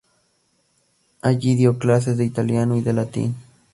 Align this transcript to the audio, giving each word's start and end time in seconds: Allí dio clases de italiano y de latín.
Allí 1.21 1.53
dio 1.53 1.77
clases 1.77 2.17
de 2.17 2.25
italiano 2.25 2.75
y 2.75 2.81
de 2.81 2.91
latín. 2.93 3.35